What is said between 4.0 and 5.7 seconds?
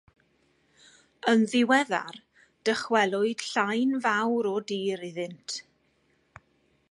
fawr o dir iddynt.